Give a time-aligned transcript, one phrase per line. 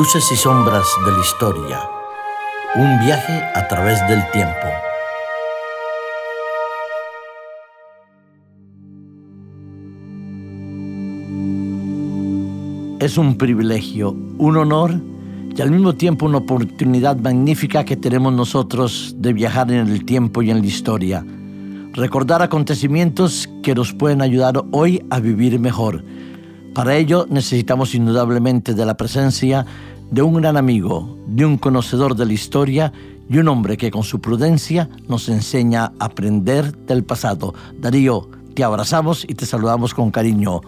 [0.00, 1.78] Luces y sombras de la historia.
[2.74, 4.66] Un viaje a través del tiempo.
[12.98, 14.98] Es un privilegio, un honor
[15.54, 20.40] y al mismo tiempo una oportunidad magnífica que tenemos nosotros de viajar en el tiempo
[20.40, 21.26] y en la historia.
[21.92, 26.02] Recordar acontecimientos que nos pueden ayudar hoy a vivir mejor.
[26.74, 29.66] Para ello necesitamos indudablemente de la presencia
[30.10, 32.92] de un gran amigo, de un conocedor de la historia
[33.28, 37.54] y un hombre que con su prudencia nos enseña a aprender del pasado.
[37.78, 40.60] Darío, te abrazamos y te saludamos con cariño.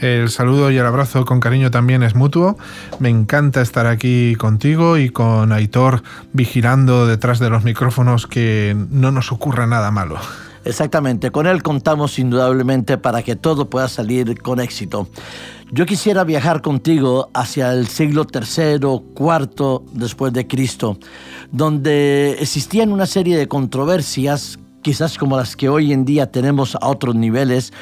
[0.00, 2.56] El saludo y el abrazo con cariño también es mutuo.
[3.00, 6.02] Me encanta estar aquí contigo y con Aitor
[6.32, 10.18] vigilando detrás de los micrófonos que no nos ocurra nada malo.
[10.64, 15.08] Exactamente, con él contamos indudablemente para que todo pueda salir con éxito.
[15.70, 18.78] Yo quisiera viajar contigo hacia el siglo III,
[19.18, 20.98] IV después de Cristo,
[21.52, 26.88] donde existían una serie de controversias, quizás como las que hoy en día tenemos a
[26.88, 27.72] otros niveles,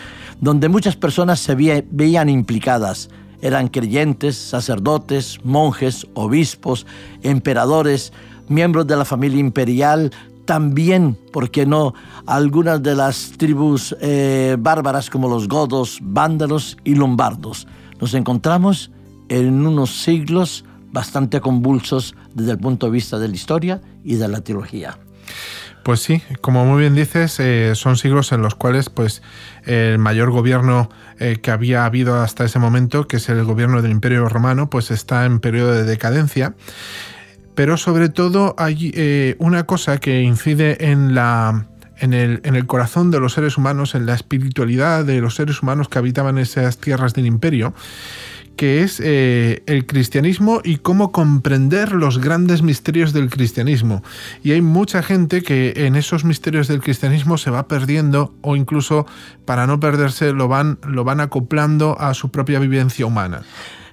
[0.41, 3.09] donde muchas personas se veían implicadas.
[3.41, 6.87] Eran creyentes, sacerdotes, monjes, obispos,
[7.23, 8.13] emperadores,
[8.49, 10.11] miembros de la familia imperial,
[10.47, 11.93] también, ¿por qué no?,
[12.27, 17.67] algunas de las tribus eh, bárbaras como los godos, vándalos y lombardos.
[18.01, 18.91] Nos encontramos
[19.29, 24.29] en unos siglos bastante convulsos desde el punto de vista de la historia y de
[24.29, 24.99] la teología.
[25.83, 29.23] Pues sí, como muy bien dices, eh, son siglos en los cuales pues,
[29.65, 33.93] el mayor gobierno eh, que había habido hasta ese momento, que es el gobierno del
[33.93, 36.55] Imperio Romano, pues está en periodo de decadencia
[37.57, 41.67] pero sobre todo hay eh, una cosa que incide en la,
[41.99, 45.63] en el, en el, corazón de los seres humanos, en la espiritualidad de los seres
[45.63, 47.75] humanos que habitaban esas tierras del imperio,
[48.57, 54.03] que es eh, el cristianismo y cómo comprender los grandes misterios del cristianismo.
[54.43, 59.07] Y hay mucha gente que en esos misterios del cristianismo se va perdiendo o incluso
[59.47, 63.43] para no perderse lo van, lo van acoplando a su propia vivencia humana.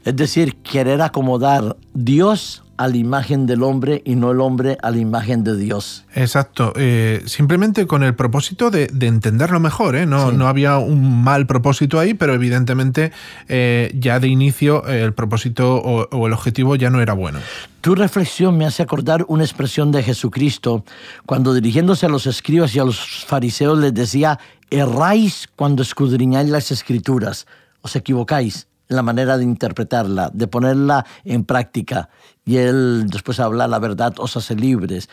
[0.04, 4.92] Es decir, querer acomodar Dios a la imagen del hombre y no el hombre a
[4.92, 6.06] la imagen de Dios.
[6.16, 10.06] Exacto, eh, simplemente con el propósito de, entenderlo mejor, ¿eh?
[10.06, 13.12] no, no, había un mal propósito ahí, pero evidentemente
[13.48, 17.40] eh, ya de inicio el propósito o, o, el objetivo ya no era bueno.
[17.82, 20.84] Tu reflexión me hace acordar una expresión de Jesucristo
[21.26, 24.40] cuando dirigiéndose a los escribas y a los fariseos les decía,
[24.72, 27.46] erráis cuando escudriñáis las escrituras,
[27.82, 32.10] os equivocáis la manera de interpretarla, de ponerla en práctica.
[32.46, 35.10] Y Él después habla la verdad os hace libres.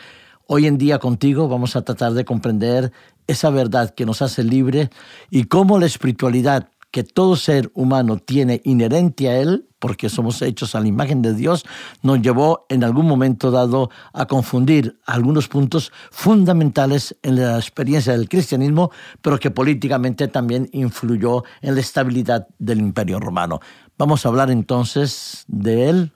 [0.47, 2.91] Hoy en día contigo vamos a tratar de comprender
[3.27, 4.89] esa verdad que nos hace libre
[5.29, 10.75] y cómo la espiritualidad que todo ser humano tiene inherente a él, porque somos hechos
[10.75, 11.65] a la imagen de Dios,
[12.03, 18.29] nos llevó en algún momento dado a confundir algunos puntos fundamentales en la experiencia del
[18.29, 18.91] cristianismo,
[19.21, 23.59] pero que políticamente también influyó en la estabilidad del imperio romano.
[23.97, 26.11] Vamos a hablar entonces de él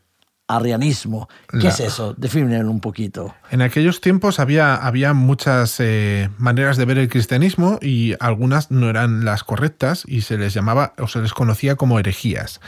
[0.48, 1.28] arrianismo.
[1.60, 2.14] ¿Qué es eso?
[2.18, 3.34] Defínenlo un poquito.
[3.50, 8.90] En aquellos tiempos había, había muchas eh, maneras de ver el cristianismo y algunas no
[8.90, 12.62] eran las correctas y se les llamaba o se les conocía como herejías.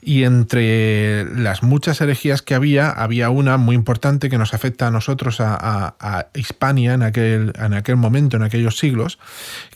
[0.00, 4.90] Y entre las muchas herejías que había, había una muy importante que nos afecta a
[4.90, 9.18] nosotros, a, Hispania, en aquel, en aquel momento, en aquellos siglos,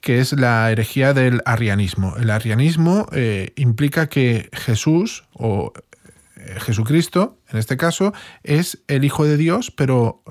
[0.00, 2.14] que es la herejía del arrianismo.
[2.18, 5.72] El arrianismo eh, implica que Jesús o
[6.58, 8.12] Jesucristo, en este caso,
[8.42, 10.22] es el Hijo de Dios, pero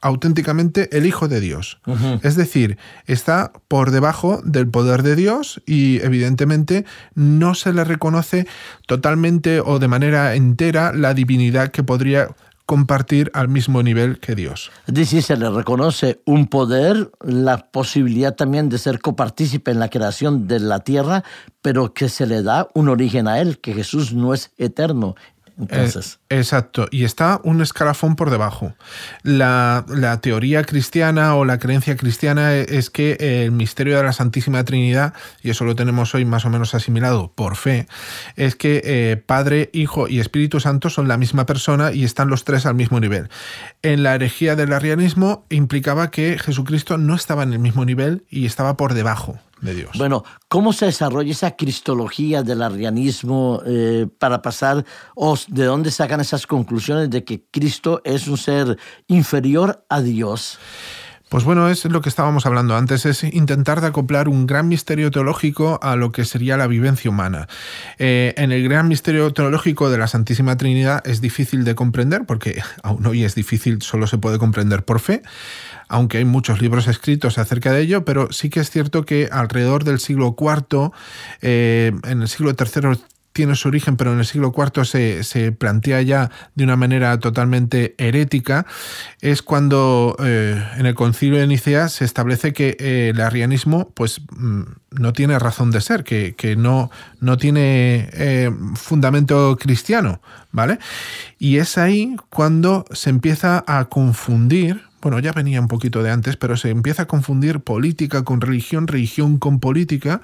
[0.00, 1.80] auténticamente el Hijo de Dios.
[2.22, 8.46] Es decir, está por debajo del poder de Dios y evidentemente no se le reconoce
[8.86, 12.28] totalmente o de manera entera la divinidad que podría
[12.66, 14.72] compartir al mismo nivel que Dios.
[14.88, 19.88] Es decir, se le reconoce un poder, la posibilidad también de ser copartícipe en la
[19.88, 21.22] creación de la tierra,
[21.62, 25.14] pero que se le da un origen a él, que Jesús no es eterno,
[25.58, 26.18] entonces.
[26.28, 28.74] exacto, y está un escalafón por debajo.
[29.22, 29.84] La,
[30.22, 35.50] teoría cristiana o la creencia cristiana es que el misterio de la Santísima Trinidad, y
[35.50, 37.86] eso lo tenemos hoy más o menos asimilado por fe,
[38.36, 42.44] es que eh, Padre, Hijo y Espíritu Santo son la misma persona y están los
[42.44, 43.28] tres al mismo nivel.
[43.82, 48.46] En la herejía del arrianismo implicaba que Jesucristo no estaba en el mismo nivel y
[48.46, 49.38] estaba por debajo
[49.74, 49.90] Dios.
[49.96, 54.84] Bueno, ¿cómo se desarrolla esa cristología del arrianismo eh, para pasar,
[55.14, 58.78] o de dónde sacan esas conclusiones de que Cristo es un ser
[59.08, 60.58] inferior a Dios?
[61.28, 65.80] Pues bueno, es lo que estábamos hablando antes, es intentar acoplar un gran misterio teológico
[65.82, 67.48] a lo que sería la vivencia humana.
[67.98, 72.62] Eh, en el gran misterio teológico de la Santísima Trinidad es difícil de comprender, porque
[72.84, 75.22] aún hoy es difícil, solo se puede comprender por fe,
[75.88, 79.82] aunque hay muchos libros escritos acerca de ello, pero sí que es cierto que alrededor
[79.82, 80.92] del siglo IV,
[81.42, 83.00] eh, en el siglo III
[83.36, 87.94] tiene su origen, pero en el siglo IV se, plantea ya de una manera totalmente
[87.98, 88.64] herética,
[89.20, 94.22] es cuando eh, en el concilio de Nicea se establece que eh, el arrianismo pues,
[94.30, 94.62] mm,
[94.92, 96.90] no tiene razón de ser, que, no,
[97.20, 100.78] no tiene eh, fundamento cristiano, ¿vale?
[101.38, 106.36] Y es ahí cuando se empieza a confundir bueno, ya venía un poquito de antes,
[106.36, 110.20] pero se empieza a confundir política con religión, religión con política,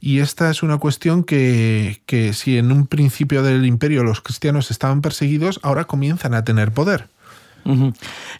[0.00, 4.70] y esta es una cuestión que, que si en un principio del imperio los cristianos
[4.70, 7.08] estaban perseguidos, ahora comienzan a tener poder.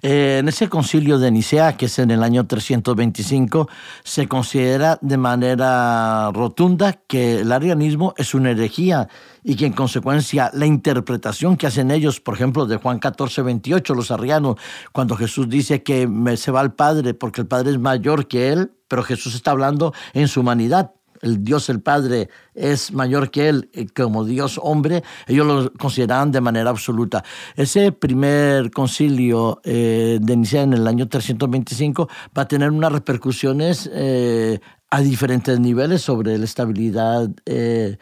[0.03, 3.69] Eh, en ese concilio de Nicea, que es en el año 325,
[4.03, 9.09] se considera de manera rotunda que el arianismo es una herejía
[9.45, 13.95] y que en consecuencia la interpretación que hacen ellos, por ejemplo, de Juan 14, 28,
[13.95, 14.57] los arrianos,
[14.93, 18.73] cuando Jesús dice que se va al Padre porque el Padre es mayor que él,
[18.89, 20.93] pero Jesús está hablando en su humanidad
[21.23, 26.33] el Dios el Padre es mayor que él eh, como Dios hombre, ellos lo consideraban
[26.33, 27.25] de manera absoluta.
[27.57, 33.89] Ese primer concilio eh, de Nicea en el año 325 va a tener unas repercusiones
[33.93, 34.61] eh,
[34.91, 37.99] a diferentes niveles sobre la estabilidad de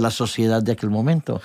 [0.00, 1.42] la sociedad de aquel momento.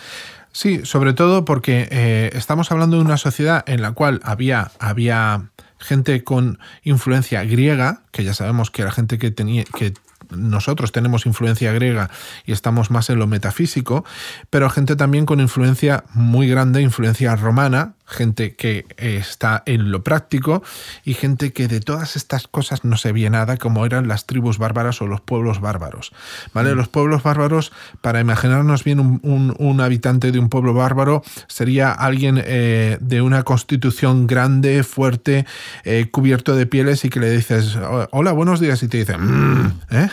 [0.53, 5.49] Sí, sobre todo porque estamos hablando de una sociedad en la cual había, había
[5.79, 9.93] gente con influencia griega, que ya sabemos que era gente que tenía que
[10.31, 12.09] nosotros tenemos influencia griega
[12.45, 14.05] y estamos más en lo metafísico,
[14.49, 20.63] pero gente también con influencia muy grande, influencia romana, gente que está en lo práctico
[21.03, 24.57] y gente que de todas estas cosas no se ve nada, como eran las tribus
[24.57, 26.11] bárbaras o los pueblos bárbaros.
[26.53, 26.73] ¿Vale?
[26.73, 26.77] Mm.
[26.77, 27.71] Los pueblos bárbaros,
[28.01, 34.27] para imaginarnos bien un, habitante de un pueblo bárbaro, sería alguien eh, de una constitución
[34.27, 35.45] grande, fuerte,
[35.83, 37.77] eh, cubierto de pieles y que le dices,
[38.11, 40.09] hola, buenos días, y te dice, mm", ¿eh?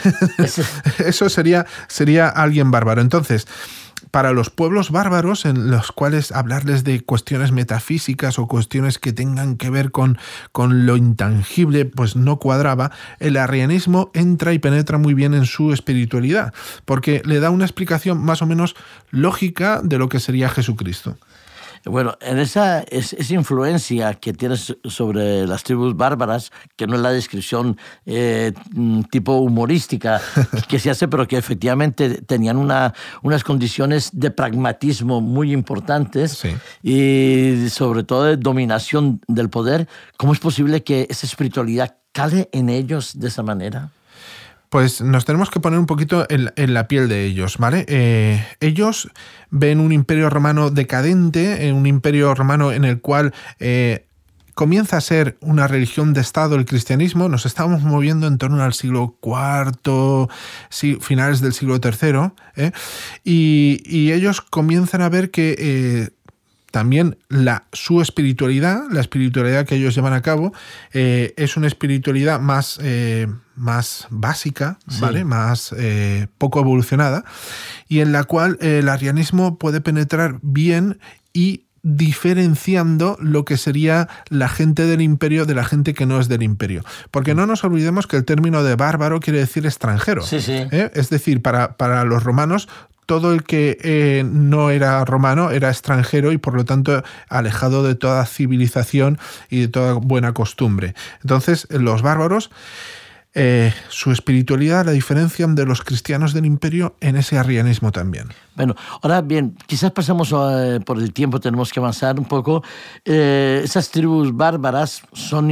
[1.07, 3.01] eso sería, sería alguien bárbaro.
[3.01, 3.47] Entonces,
[4.13, 9.57] para los pueblos bárbaros en los cuales hablarles de cuestiones metafísicas o cuestiones que tengan
[9.57, 10.19] que ver con,
[10.53, 15.73] con lo intangible, pues no cuadraba, el arrianismo entra y penetra muy bien en su
[15.73, 16.53] espiritualidad,
[16.85, 18.77] porque le da una explicación más o menos
[19.11, 21.17] lógica de lo que sería Jesucristo.
[21.85, 27.11] Bueno, en esa, esa influencia que tienes sobre las tribus bárbaras, que no es la
[27.11, 27.77] descripción
[28.07, 30.21] eh, mm, tipo humorística
[30.69, 36.43] que se hace, pero que efectivamente tenían una, unas condiciones de pragmatismo muy importantes
[36.83, 42.69] y sobre todo de dominación del poder, ¿cómo es posible que esa espiritualidad cale en
[42.69, 43.91] ellos de esa manera?
[44.73, 47.85] Pues nos tenemos que poner un poquito en, la piel de ellos, ¿vale?
[47.89, 49.11] Eh, ellos
[49.51, 54.07] ven un imperio romano decadente, eh, un imperio romano en el cual eh,
[54.55, 58.73] comienza a ser una religión de Estado el cristianismo, nos estamos moviendo en torno al
[58.73, 60.31] siglo IV,
[61.03, 62.71] finales del siglo III,
[63.25, 66.15] y, y, ellos comienzan a ver que
[66.73, 70.53] también la, su espiritualidad, la espiritualidad que ellos llevan a cabo,
[70.93, 75.25] eh, es una espiritualidad más, eh, más básica, ¿vale?
[75.25, 77.25] Más eh, poco evolucionada,
[77.89, 80.99] y en la cual el arianismo puede penetrar bien
[81.33, 86.29] y diferenciando lo que sería la gente del imperio de la gente que no es
[86.29, 86.85] del imperio.
[87.11, 90.23] Porque no nos olvidemos que el término de bárbaro quiere decir extranjero.
[90.25, 92.69] Es decir, para, para los romanos
[93.07, 97.95] todo el que eh, no era romano era extranjero y por lo tanto alejado de
[97.95, 99.19] toda civilización
[99.51, 100.95] y de toda buena costumbre.
[101.23, 102.51] Entonces, los bárbaros,
[103.35, 108.29] eh, su espiritualidad la diferencian de los cristianos del imperio en ese arrianismo también.
[108.55, 112.63] Bueno, ahora bien, quizás pasamos eh, por el tiempo, tenemos que avanzar un poco.
[113.05, 115.49] esas tribus bárbaras son,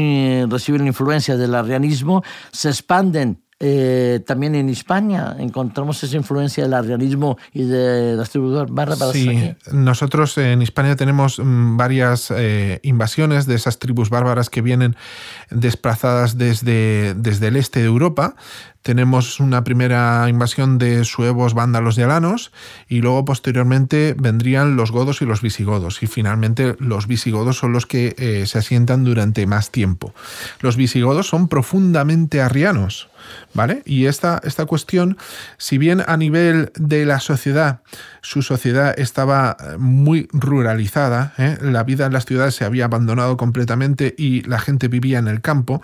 [0.50, 7.36] reciben influencia del arrianismo, se expanden eh, también en España encontramos esa influencia del arrianismo
[7.52, 9.12] y de las tribus bárbaras.
[9.12, 14.96] Sí, nosotros en España tenemos mm, varias eh, invasiones de esas tribus bárbaras que vienen
[15.50, 18.34] desplazadas desde, desde el este de Europa,
[18.82, 22.50] tenemos una primera invasión de suevos, vándalos y alanos,
[22.88, 27.84] y luego posteriormente vendrían los godos y los visigodos, y finalmente los visigodos son los
[27.84, 30.14] que eh, se asientan durante más tiempo.
[30.60, 33.10] Los visigodos son profundamente arrianos,
[33.52, 33.82] ¿vale?
[33.84, 35.18] Y esta, esta cuestión,
[35.58, 37.80] si bien a nivel de la sociedad,
[38.22, 41.58] su sociedad estaba eh, muy ruralizada, ¿eh?
[41.60, 45.42] la vida en las ciudades se había abandonado completamente y la gente vivía en el
[45.42, 45.82] campo,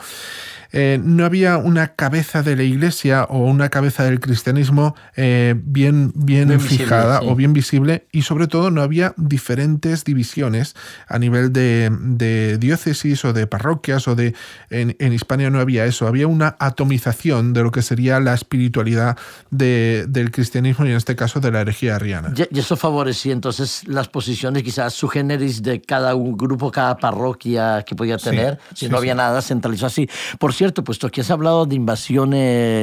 [0.73, 2.86] no había una cabeza de la iglesia
[3.28, 8.71] o una cabeza del cristianismo eh, bien, bien, fijada o bien visible y sobre todo
[8.71, 10.75] no había diferentes divisiones
[11.09, 14.35] a nivel de, diócesis o de parroquias o de...
[14.71, 19.16] En, en, Hispania no había eso, había una atomización de lo que sería la espiritualidad
[19.50, 22.33] del cristianismo y en este caso de la herejía arriana.
[22.50, 27.95] Y eso favorecía entonces las posiciones quizás su generis de cada grupo, cada parroquia que
[27.95, 30.09] podía tener, si no había nada centralizado así.
[30.38, 32.75] Por cierto, puesto que has hablado de invasiones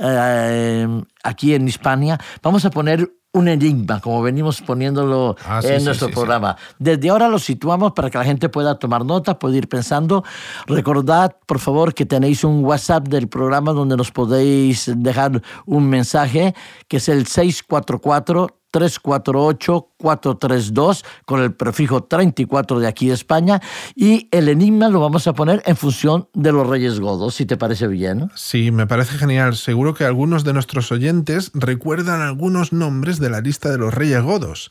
[0.00, 6.10] eh, aquí en Hispania, vamos a poner un enigma, como venimos poniéndolo ah, en nuestro
[6.10, 6.56] programa.
[6.78, 10.24] Desde ahora lo situamos para que la gente pueda tomar nota, pueda ir pensando.
[10.66, 16.54] Recordad, por favor, que tenéis un WhatsApp del programa donde nos podéis dejar un mensaje,
[16.88, 23.62] que es el 644 348-432 con el prefijo 34 de aquí de España
[23.94, 27.56] y el enigma lo vamos a poner en función de los Reyes Godos, si te
[27.56, 28.30] parece bien.
[28.34, 29.56] Sí, me parece genial.
[29.56, 34.22] Seguro que algunos de nuestros oyentes recuerdan algunos nombres de la lista de los Reyes
[34.22, 34.70] Godos.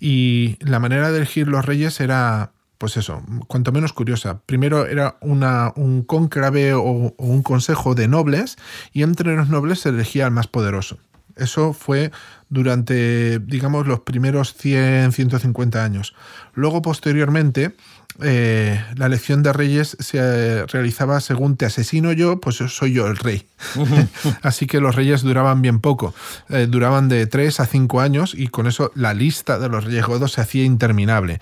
[0.00, 4.40] Y la manera de elegir los reyes era pues eso, cuanto menos curiosa.
[4.46, 6.82] Primero era una, un cónclave o,
[7.16, 8.56] un consejo de nobles
[8.92, 10.98] y entre los nobles se elegía al más poderoso.
[11.36, 12.10] Eso fue
[12.48, 16.14] durante, digamos, los primeros 100, 150 años.
[16.54, 17.76] Luego, posteriormente,
[18.22, 23.16] eh, la elección de reyes se realizaba según te asesino yo, pues soy yo el
[23.16, 23.46] rey.
[24.42, 26.14] Así que los reyes duraban bien poco,
[26.48, 30.06] eh, duraban de 3 a 5 años y con eso la lista de los reyes
[30.06, 31.40] godos se hacía interminable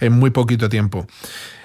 [0.00, 1.06] en muy poquito tiempo.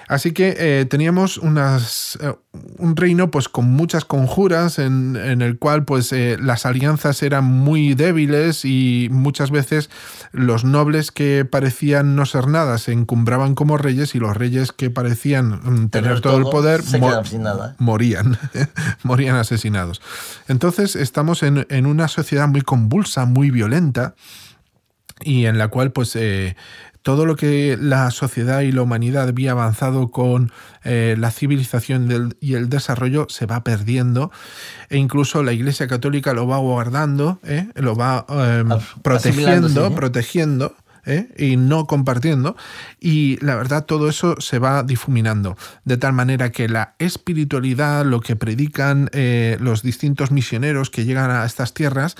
[0.08, 2.34] Así que eh, teníamos unas, eh,
[2.78, 7.92] un reino pues con muchas conjuras en, el cual pues eh, las alianzas eran muy
[7.92, 9.90] débiles y muchas veces
[10.32, 14.88] los nobles que parecían no ser nada se encumbraban como reyes y los reyes que
[14.88, 16.82] parecían mm, tener todo, el poder
[17.78, 18.38] morían,
[19.02, 20.00] morían asesinados.
[20.48, 24.14] Entonces estamos en, en, una sociedad muy convulsa, muy violenta
[25.20, 26.16] y en la cual pues
[27.02, 30.52] todo lo que la sociedad y la humanidad había avanzado con
[30.84, 34.30] eh, la civilización y el desarrollo se va perdiendo
[34.90, 37.68] e incluso la Iglesia Católica lo va guardando, ¿eh?
[37.74, 38.68] lo va em,
[39.02, 40.74] protegiendo, protegiendo
[41.08, 41.28] ¿eh?
[41.36, 42.56] y no compartiendo.
[43.00, 45.56] Y la verdad, todo eso se va difuminando.
[45.84, 51.30] De tal manera que la espiritualidad, lo que predican eh, los distintos misioneros que llegan
[51.30, 52.16] a estas tierras,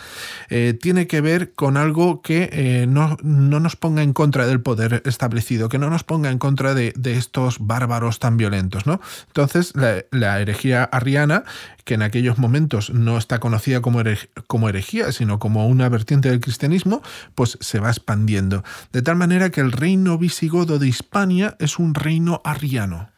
[0.50, 5.68] eh, tiene que ver con algo que no, nos ponga en contra del poder establecido,
[5.68, 8.86] que no nos ponga en contra de, estos bárbaros tan violentos.
[8.86, 9.00] ¿no?
[9.28, 11.44] Entonces, la, la herejía arriana
[11.88, 14.02] que en aquellos momentos no está conocida como,
[14.46, 17.00] como herejía, sino como una vertiente del cristianismo,
[17.34, 18.62] pues se va expandiendo.
[18.92, 23.08] De tal manera que el reino visigodo de Hispania es un reino arriano.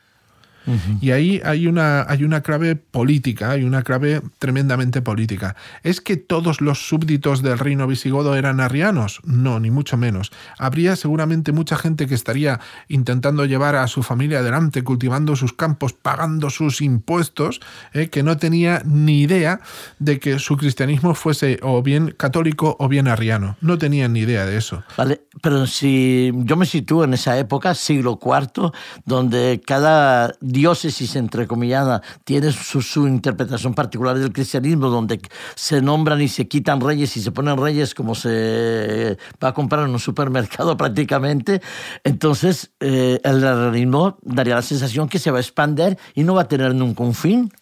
[1.00, 5.56] Y ahí hay una, hay una clave política, hay una clave tremendamente política.
[5.82, 9.20] ¿Es que todos los súbditos del reino visigodo eran arrianos?
[9.24, 10.30] No, ni mucho menos.
[10.58, 15.92] Habría seguramente mucha gente que estaría intentando llevar a su familia adelante, cultivando sus campos,
[15.92, 17.60] pagando sus impuestos,
[17.92, 19.60] eh, que no tenía ni idea
[19.98, 23.56] de que su cristianismo fuese o bien católico o bien arriano.
[23.60, 24.82] No tenían ni idea de eso.
[24.96, 28.72] Vale, pero si yo me sitúo en esa época, siglo IV,
[29.04, 35.20] donde cada diócesis entrecomillada tiene su, interpretación particular del cristianismo, donde
[35.54, 39.84] se nombran y se quitan reyes y se ponen reyes como se va a comprar
[39.84, 41.60] en un supermercado prácticamente,
[42.04, 46.42] entonces eh, el arrianismo daría la sensación que se va a expandir y no va
[46.42, 47.52] a tener nunca un fin.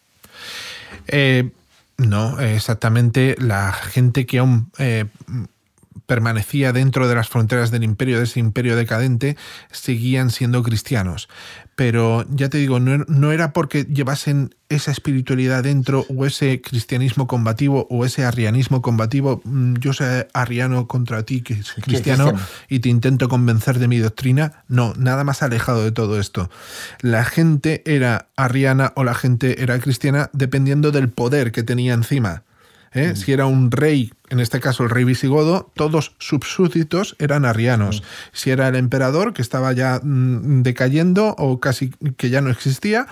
[1.07, 1.51] Eh,
[1.99, 3.35] no, exactamente.
[3.39, 4.43] La gente que
[4.79, 5.07] eh,
[6.07, 9.37] permanecía dentro de las fronteras del imperio, de ese imperio decadente,
[9.71, 11.29] seguían siendo cristianos.
[11.75, 17.87] Pero ya te digo, no, era porque llevasen esa espiritualidad dentro o ese cristianismo combativo
[17.89, 22.33] o ese arrianismo combativo, mm, yo soy arriano contra ti, que es cristiano,
[22.69, 24.65] y te intento convencer de mi doctrina.
[24.67, 26.51] No, nada más alejado de todo esto.
[27.01, 32.43] La gente era arriana o la gente era cristiana dependiendo del poder que tenía encima.
[32.93, 33.15] ¿Eh?
[33.17, 38.03] Si era un rey, en este caso el rey visigodo, todos sus súbditos eran arrianos.
[38.33, 43.07] Si era el emperador, que estaba ya mm, decayendo o casi que ya no existía,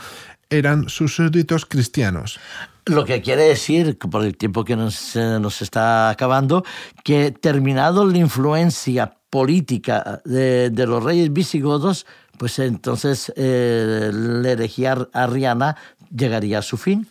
[0.50, 2.38] eran sus súbditos cristianos.
[2.86, 6.64] Lo que quiere decir, por el tiempo que nos, nos está acabando,
[7.02, 12.06] que terminado la influencia política de, los reyes visigodos,
[12.38, 15.76] pues entonces eh, la herejía arriana
[16.14, 17.08] llegaría a su fin.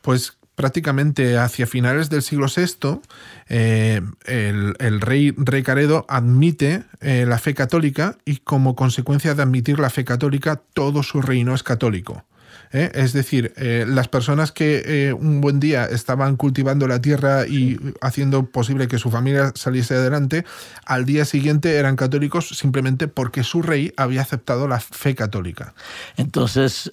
[0.00, 3.00] Pues prácticamente hacia finales del siglo VI,
[3.48, 9.88] eh, el, rey Recaredo admite eh, la fe católica y como consecuencia de admitir la
[9.88, 12.26] fe católica, todo su reino es católico.
[12.72, 12.90] ¿eh?
[12.92, 18.86] Es decir, las personas que un buen día estaban cultivando la tierra y haciendo posible
[18.86, 20.44] que su familia saliese adelante,
[20.84, 25.72] al día siguiente eran católicos simplemente porque su rey había aceptado la fe católica.
[26.18, 26.92] Entonces,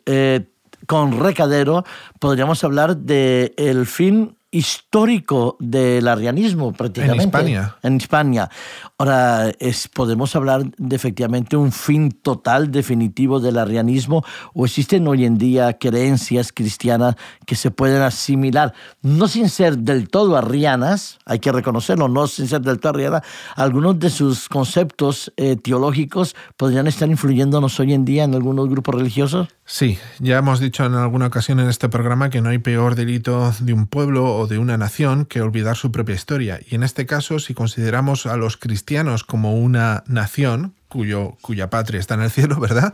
[0.86, 1.84] con Recadero
[2.20, 7.24] podríamos hablar del el fin histórico del arrianismo prácticamente.
[7.24, 7.76] En España.
[7.84, 8.50] En España.
[8.98, 14.24] Ahora, es, ¿podemos hablar de efectivamente un fin total, definitivo del arrianismo?
[14.54, 17.16] ¿O existen hoy en día creencias cristianas
[17.46, 22.48] que se pueden asimilar, no sin ser del todo arrianas, hay que reconocerlo, no sin
[22.48, 23.24] ser del todo arrianas,
[23.56, 28.96] algunos de sus conceptos eh, teológicos podrían estar influyéndonos hoy en día en algunos grupos
[28.96, 29.50] religiosos?
[29.70, 33.54] Sí, ya hemos dicho en alguna ocasión en este programa que no hay peor delito
[33.60, 36.62] de un pueblo o de una nación que olvidar su propia historia.
[36.66, 42.00] Y en este caso, si consideramos a los cristianos como una nación, cuyo, cuya patria
[42.00, 42.94] está en el cielo, ¿verdad?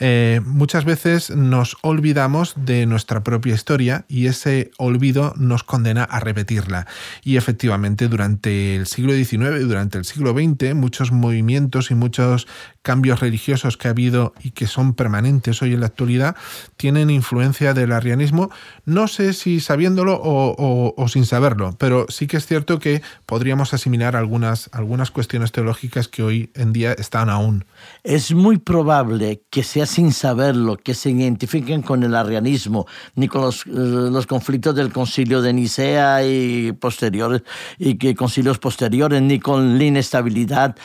[0.00, 6.20] Eh, muchas veces nos olvidamos de nuestra propia historia y ese olvido nos condena a
[6.20, 6.86] repetirla.
[7.24, 12.46] Y efectivamente, durante el siglo XIX y durante el siglo XX, muchos movimientos y muchos
[12.82, 16.36] cambios religiosos que ha habido y que son permanentes hoy en la actualidad
[16.76, 18.50] tienen influencia del arrianismo,
[18.84, 24.16] no sé si sabiéndolo o, sin saberlo, pero sí que es cierto que podríamos asimilar
[24.16, 27.64] algunas, algunas cuestiones teológicas que hoy en día están aún.
[28.02, 33.42] Es muy probable que sea sin saberlo, que se identifiquen con el arrianismo, ni con
[33.42, 37.42] los, los conflictos del concilio de Nicea y posteriores,
[37.78, 40.76] y que concilios posteriores, ni con la inestabilidad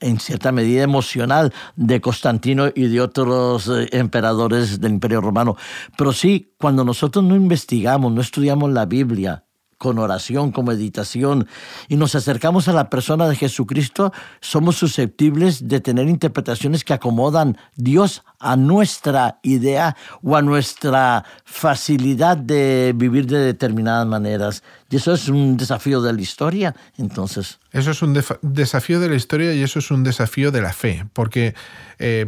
[0.00, 5.56] en cierta medida emocional de Constantino y de otros eh, emperadores del Imperio Romano.
[5.96, 9.44] Pero sí, cuando nosotros no investigamos, no estudiamos la Biblia,
[9.78, 11.46] con oración, con meditación,
[11.88, 17.56] y nos acercamos a la persona de Jesucristo, somos susceptibles de tener interpretaciones que acomodan
[17.76, 24.62] Dios a nuestra idea o a nuestra facilidad de vivir de determinadas maneras.
[24.90, 27.58] Y eso es un desafío de la historia, entonces.
[27.72, 31.06] Eso es un desafío de la historia y eso es un desafío de la fe,
[31.12, 31.54] porque
[31.98, 32.26] eh,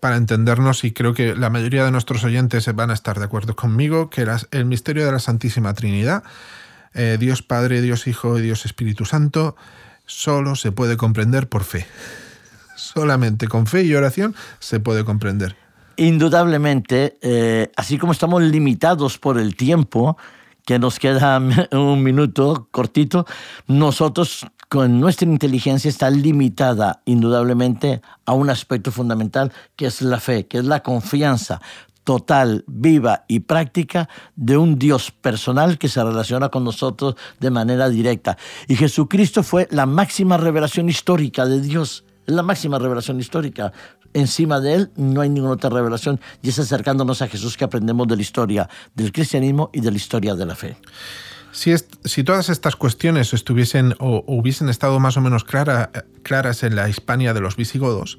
[0.00, 3.54] para entendernos, y creo que la mayoría de nuestros oyentes van a estar de acuerdo
[3.56, 6.22] conmigo, que el misterio de la Santísima Trinidad,
[6.94, 9.56] eh, Dios Padre, Dios Hijo y Dios Espíritu Santo,
[10.06, 11.86] solo se puede comprender por fe.
[12.76, 15.56] Solamente con fe y oración se puede comprender.
[15.96, 20.16] Indudablemente, eh, así como estamos limitados por el tiempo,
[20.64, 21.38] que nos queda
[21.72, 23.26] un minuto cortito,
[23.66, 30.46] nosotros con nuestra inteligencia está limitada indudablemente a un aspecto fundamental que es la fe,
[30.46, 31.60] que es la confianza
[32.08, 37.90] total, viva y práctica de un Dios personal que se relaciona con nosotros de manera
[37.90, 38.38] directa.
[38.66, 42.06] Y Jesucristo fue la máxima revelación histórica de Dios.
[42.26, 43.74] Es la máxima revelación histórica.
[44.14, 48.08] Encima de él no hay ninguna otra revelación y es acercándonos a Jesús que aprendemos
[48.08, 50.78] de la historia del cristianismo y de la historia de la fe.
[51.52, 57.34] Si, todas estas cuestiones estuviesen o, hubiesen estado más o menos claras en la Hispania
[57.34, 58.18] de los visigodos,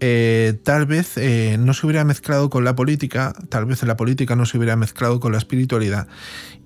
[0.00, 4.34] eh, tal vez eh, no se hubiera mezclado con la política, tal vez la política
[4.36, 6.08] no se hubiera mezclado con la espiritualidad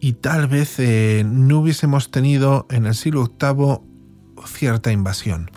[0.00, 5.50] y tal vez eh, no hubiésemos tenido en el siglo VIII cierta invasión.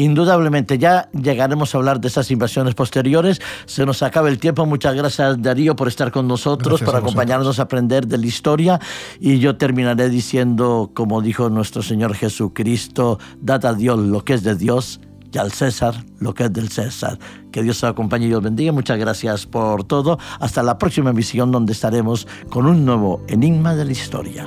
[0.00, 3.38] Indudablemente, ya llegaremos a hablar de esas invasiones posteriores.
[3.66, 4.64] Se nos acaba el tiempo.
[4.64, 8.80] Muchas gracias, Darío, por estar con nosotros, por acompañarnos a aprender de la historia.
[9.20, 14.42] Y yo terminaré diciendo, como dijo nuestro Señor Jesucristo, dad a Dios lo que es
[14.42, 17.18] de Dios y al César lo que es del César.
[17.52, 18.72] Que Dios te acompañe y os bendiga.
[18.72, 20.18] Muchas gracias por todo.
[20.38, 24.46] Hasta la próxima emisión donde estaremos con un nuevo enigma de la historia.